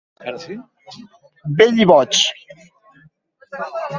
[1.59, 2.23] Vell i boig.